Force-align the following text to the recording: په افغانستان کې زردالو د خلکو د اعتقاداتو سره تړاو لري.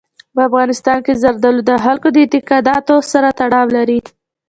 په 0.33 0.39
افغانستان 0.47 0.97
کې 1.05 1.19
زردالو 1.21 1.61
د 1.69 1.71
خلکو 1.85 2.07
د 2.13 2.17
اعتقاداتو 2.23 2.95
سره 3.11 3.27
تړاو 3.39 3.67
لري. 3.77 3.99